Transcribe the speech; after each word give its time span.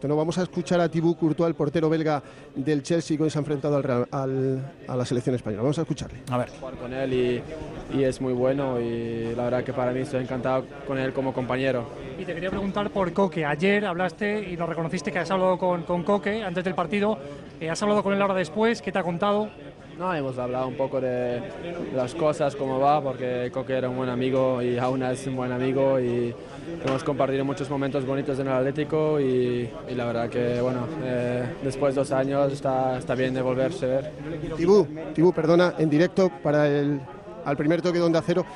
directo. 0.00 0.08
¿no? 0.08 0.16
Vamos 0.16 0.38
a 0.38 0.42
escuchar 0.42 0.80
a 0.80 0.88
Thibaut 0.88 1.18
Courtois, 1.18 1.48
el 1.48 1.54
portero 1.54 1.88
belga 1.88 2.22
del 2.54 2.82
Chelsea, 2.82 3.16
que 3.16 3.24
hoy 3.24 3.30
se 3.30 3.38
ha 3.38 3.40
enfrentado 3.40 3.76
al 3.76 3.82
Real- 3.82 4.08
al- 4.10 4.72
a 4.88 4.96
la 4.96 5.04
selección 5.04 5.34
española. 5.34 5.62
Vamos 5.62 5.78
a 5.78 5.82
escucharle. 5.82 6.20
A 6.30 6.38
ver. 6.38 6.48
jugar 6.58 6.74
con 6.76 6.92
él 6.92 7.12
y, 7.12 7.42
y 7.98 8.04
es 8.04 8.20
muy 8.20 8.32
bueno 8.32 8.80
y 8.80 9.34
la 9.36 9.44
verdad 9.44 9.64
que 9.64 9.72
para 9.72 9.92
mí 9.92 10.00
estoy 10.00 10.22
encantado 10.22 10.64
con 10.86 10.98
él 10.98 11.12
como 11.12 11.32
compañero. 11.32 11.84
Y 12.18 12.24
te 12.24 12.34
quería 12.34 12.50
preguntar 12.50 12.90
por 12.90 13.12
Coque. 13.12 13.44
Ayer 13.44 13.84
hablaste 13.86 14.50
y 14.50 14.56
nos 14.56 14.68
reconociste 14.68 15.12
que 15.12 15.18
has 15.18 15.30
hablado 15.30 15.58
con, 15.58 15.82
con 15.84 16.02
Coque 16.02 16.42
antes 16.42 16.64
del 16.64 16.74
partido. 16.74 17.18
Eh, 17.60 17.68
¿Has 17.70 17.82
hablado 17.82 18.02
con 18.02 18.14
él 18.14 18.20
ahora 18.22 18.34
después? 18.34 18.80
¿Qué 18.82 18.90
te 18.92 18.98
ha 18.98 19.02
contado? 19.02 19.50
No, 20.00 20.14
hemos 20.14 20.38
hablado 20.38 20.66
un 20.66 20.76
poco 20.76 20.98
de, 20.98 21.42
las 21.94 22.14
cosas, 22.14 22.56
cómo 22.56 22.80
va, 22.80 23.02
porque 23.02 23.50
Coque 23.52 23.74
era 23.74 23.90
un 23.90 23.98
buen 23.98 24.08
amigo 24.08 24.62
y 24.62 24.78
aún 24.78 25.02
es 25.02 25.26
un 25.26 25.36
buen 25.36 25.52
amigo 25.52 26.00
y 26.00 26.34
hemos 26.86 27.04
compartido 27.04 27.44
muchos 27.44 27.68
momentos 27.68 28.06
bonitos 28.06 28.38
en 28.38 28.46
el 28.46 28.54
Atlético 28.54 29.20
y, 29.20 29.68
y 29.90 29.94
la 29.94 30.06
verdad 30.06 30.30
que, 30.30 30.58
bueno, 30.62 30.86
eh, 31.04 31.44
después 31.62 31.94
de 31.94 32.00
dos 32.00 32.12
años 32.12 32.50
está, 32.50 32.96
está 32.96 33.14
bien 33.14 33.34
de 33.34 33.42
volverse 33.42 33.84
a 33.84 33.88
ver. 33.88 34.12
Tibú, 34.56 34.88
Tibú, 35.12 35.34
perdona, 35.34 35.74
en 35.76 35.90
directo 35.90 36.32
para 36.42 36.66
el 36.66 36.98
al 37.44 37.56
primer 37.58 37.82
toque 37.82 37.98
de 37.98 38.04
Onda 38.04 38.22
Cero. 38.24 38.46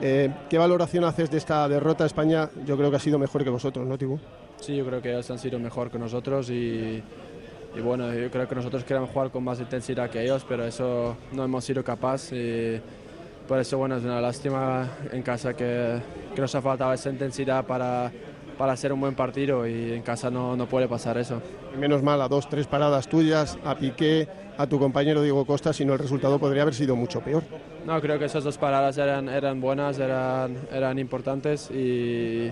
eh, 0.00 0.32
¿Qué 0.48 0.56
valoración 0.56 1.04
haces 1.04 1.30
de 1.30 1.36
esta 1.36 1.68
derrota 1.68 2.04
a 2.04 2.06
España? 2.06 2.48
Yo 2.64 2.74
creo 2.78 2.88
que 2.90 2.96
ha 2.96 3.00
sido 3.00 3.18
mejor 3.18 3.44
que 3.44 3.50
vosotros, 3.50 3.86
¿no, 3.86 3.98
Tibú? 3.98 4.18
Sí, 4.60 4.74
yo 4.76 4.86
creo 4.86 5.02
que 5.02 5.10
ellos 5.10 5.30
han 5.30 5.38
sido 5.38 5.58
mejor 5.58 5.90
que 5.90 5.98
nosotros 5.98 6.48
y, 6.48 7.02
y 7.76 7.80
bueno, 7.80 8.12
yo 8.14 8.30
creo 8.30 8.48
que 8.48 8.54
nosotros 8.54 8.84
queremos 8.84 9.10
jugar 9.10 9.30
con 9.30 9.44
más 9.44 9.60
intensidad 9.60 10.08
que 10.08 10.22
ellos, 10.22 10.44
pero 10.48 10.64
eso 10.64 11.16
no 11.32 11.44
hemos 11.44 11.64
sido 11.64 11.84
capaces 11.84 12.32
y 12.32 12.80
por 13.46 13.58
eso 13.58 13.76
bueno, 13.78 13.96
es 13.96 14.04
una 14.04 14.20
lástima 14.20 14.88
en 15.12 15.22
casa 15.22 15.54
que, 15.54 16.00
que 16.34 16.40
nos 16.40 16.54
ha 16.54 16.62
faltado 16.62 16.92
esa 16.94 17.10
intensidad 17.10 17.64
para, 17.66 18.10
para 18.56 18.72
hacer 18.72 18.92
un 18.92 19.00
buen 19.00 19.14
partido 19.14 19.66
y 19.66 19.92
en 19.92 20.02
casa 20.02 20.30
no, 20.30 20.56
no 20.56 20.66
puede 20.66 20.88
pasar 20.88 21.18
eso. 21.18 21.40
Menos 21.78 22.02
mal 22.02 22.20
a 22.20 22.28
dos, 22.28 22.48
tres 22.48 22.66
paradas 22.66 23.08
tuyas, 23.08 23.58
a 23.64 23.76
Piqué, 23.76 24.28
a 24.56 24.66
tu 24.66 24.78
compañero 24.78 25.22
Diego 25.22 25.44
Costa, 25.44 25.72
si 25.72 25.84
no 25.84 25.92
el 25.92 25.98
resultado 25.98 26.38
podría 26.38 26.62
haber 26.62 26.74
sido 26.74 26.96
mucho 26.96 27.20
peor. 27.20 27.42
No, 27.84 28.00
creo 28.00 28.18
que 28.18 28.24
esas 28.24 28.44
dos 28.44 28.58
paradas 28.58 28.98
eran, 28.98 29.28
eran 29.28 29.60
buenas, 29.60 29.98
eran, 29.98 30.56
eran 30.72 30.98
importantes 30.98 31.70
y 31.70 32.50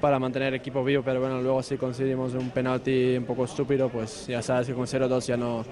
para 0.00 0.18
mantener 0.18 0.48
el 0.48 0.54
equipo 0.54 0.84
vivo, 0.84 1.02
pero 1.04 1.20
bueno, 1.20 1.40
luego 1.40 1.62
si 1.62 1.76
conseguimos 1.76 2.34
un 2.34 2.50
penalti 2.50 3.16
un 3.16 3.24
poco 3.24 3.44
estúpido, 3.44 3.88
pues 3.88 4.26
ya 4.26 4.42
sabes 4.42 4.66
que 4.66 4.74
con 4.74 4.86
0-2 4.86 5.26
ya 5.26 5.36
no 5.36 5.64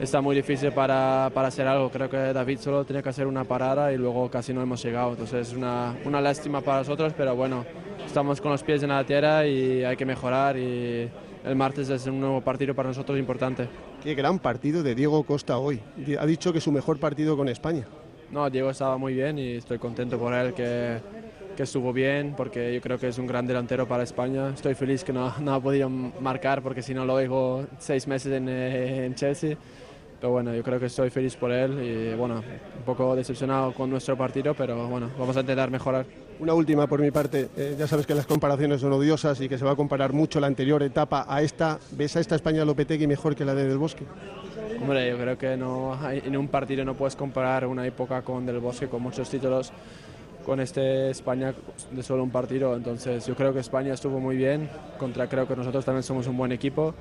está 0.00 0.20
muy 0.20 0.36
difícil 0.36 0.72
para, 0.72 1.30
para 1.34 1.48
hacer 1.48 1.66
algo. 1.66 1.90
Creo 1.90 2.08
que 2.08 2.16
David 2.16 2.58
solo 2.58 2.84
tenía 2.84 3.02
que 3.02 3.08
hacer 3.08 3.26
una 3.26 3.44
parada 3.44 3.92
y 3.92 3.98
luego 3.98 4.30
casi 4.30 4.52
no 4.52 4.62
hemos 4.62 4.82
llegado, 4.82 5.10
entonces 5.10 5.48
es 5.48 5.54
una, 5.54 5.94
una 6.04 6.20
lástima 6.20 6.60
para 6.60 6.78
nosotros, 6.78 7.12
pero 7.16 7.34
bueno, 7.36 7.64
estamos 8.04 8.40
con 8.40 8.52
los 8.52 8.62
pies 8.62 8.82
en 8.82 8.90
la 8.90 9.04
tierra 9.04 9.46
y 9.46 9.84
hay 9.84 9.96
que 9.96 10.04
mejorar 10.04 10.56
y 10.56 11.08
el 11.44 11.56
martes 11.56 11.88
es 11.90 12.06
un 12.06 12.20
nuevo 12.20 12.40
partido 12.40 12.74
para 12.74 12.88
nosotros 12.88 13.18
importante. 13.18 13.68
Qué 14.02 14.14
gran 14.14 14.38
partido 14.38 14.82
de 14.82 14.94
Diego 14.94 15.22
Costa 15.24 15.58
hoy. 15.58 15.80
Ha 16.18 16.26
dicho 16.26 16.52
que 16.52 16.58
es 16.58 16.64
su 16.64 16.72
mejor 16.72 16.98
partido 16.98 17.36
con 17.36 17.48
España. 17.48 17.86
No, 18.30 18.48
Diego 18.48 18.70
estaba 18.70 18.96
muy 18.96 19.14
bien 19.14 19.38
y 19.38 19.56
estoy 19.56 19.78
contento 19.78 20.18
por 20.18 20.32
él 20.32 20.54
que, 20.54 20.98
que 21.56 21.64
estuvo 21.64 21.92
bien 21.92 22.34
porque 22.36 22.74
yo 22.74 22.80
creo 22.80 22.98
que 22.98 23.08
es 23.08 23.18
un 23.18 23.26
gran 23.26 23.46
delantero 23.46 23.86
para 23.86 24.02
España. 24.02 24.50
Estoy 24.50 24.74
feliz 24.74 25.04
que 25.04 25.12
no, 25.12 25.34
no 25.40 25.54
ha 25.54 25.60
podido 25.60 25.88
marcar 25.88 26.62
porque 26.62 26.82
si 26.82 26.94
no 26.94 27.04
lo 27.04 27.16
dejo 27.16 27.64
seis 27.78 28.06
meses 28.06 28.32
en, 28.32 28.48
eh, 28.48 29.06
en 29.06 29.14
Chelsea. 29.14 29.56
Pero 30.20 30.32
bueno, 30.32 30.54
yo 30.54 30.62
creo 30.62 30.78
que 30.78 30.86
estoy 30.86 31.10
feliz 31.10 31.34
por 31.34 31.50
él 31.50 31.82
y 31.82 32.14
bueno, 32.14 32.36
un 32.36 32.84
poco 32.84 33.16
decepcionado 33.16 33.72
con 33.72 33.90
nuestro 33.90 34.16
partido, 34.16 34.54
pero 34.54 34.86
bueno, 34.86 35.10
vamos 35.18 35.36
a 35.36 35.40
intentar 35.40 35.68
mejorar. 35.68 36.06
Una 36.38 36.54
última 36.54 36.86
por 36.86 37.00
mi 37.00 37.10
parte. 37.10 37.48
Eh, 37.56 37.74
ya 37.78 37.86
sabes 37.86 38.06
que 38.06 38.14
las 38.14 38.26
comparaciones 38.26 38.80
son 38.80 38.92
odiosas 38.92 39.40
y 39.40 39.48
que 39.48 39.58
se 39.58 39.64
va 39.64 39.72
a 39.72 39.76
comparar 39.76 40.12
mucho 40.12 40.38
la 40.38 40.46
anterior 40.46 40.82
etapa 40.82 41.26
a 41.28 41.42
esta. 41.42 41.78
¿Ves 41.92 42.16
a 42.16 42.20
esta 42.20 42.36
España 42.36 42.64
Lopetegui 42.64 43.06
mejor 43.06 43.34
que 43.34 43.44
la 43.44 43.54
de 43.54 43.66
Del 43.66 43.78
Bosque? 43.78 44.04
Hombre, 44.80 45.10
yo 45.10 45.18
creo 45.18 45.38
que 45.38 45.56
no, 45.56 45.98
en 46.10 46.36
un 46.36 46.48
partido 46.48 46.84
no 46.84 46.94
puedes 46.94 47.14
comparar 47.14 47.66
una 47.66 47.86
época 47.86 48.22
con 48.22 48.46
Del 48.46 48.58
Bosque, 48.58 48.86
con 48.88 49.02
muchos 49.02 49.28
títulos, 49.28 49.72
con 50.44 50.60
este 50.60 51.10
España 51.10 51.54
de 51.90 52.02
solo 52.02 52.22
un 52.22 52.30
partido. 52.30 52.76
Entonces, 52.76 53.26
yo 53.26 53.34
creo 53.34 53.52
que 53.52 53.60
España 53.60 53.94
estuvo 53.94 54.18
muy 54.20 54.36
bien. 54.36 54.68
Contra, 54.98 55.26
creo 55.28 55.46
que 55.46 55.56
nosotros 55.56 55.84
también 55.84 56.02
somos 56.02 56.26
un 56.26 56.36
buen 56.36 56.52
equipo. 56.52 56.94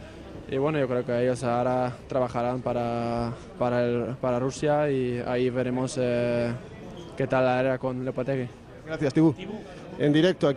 Y 0.49 0.57
bueno, 0.57 0.79
yo 0.79 0.87
creo 0.87 1.05
que 1.05 1.21
ellos 1.23 1.43
ahora 1.43 1.93
trabajarán 2.07 2.61
para, 2.61 3.31
para, 3.57 3.83
el- 3.85 4.15
para 4.19 4.39
Rusia 4.39 4.89
y 4.91 5.21
ahí 5.25 5.49
veremos 5.49 5.97
eh, 5.99 6.51
qué 7.15 7.25
tal 7.27 7.45
la 7.45 7.59
era 7.59 7.77
con 7.77 8.03
Lopetegui. 8.03 8.47
Gracias, 8.85 9.13
Tibú. 9.13 9.33
En 9.99 10.11
directo 10.11 10.47
aquí. 10.47 10.49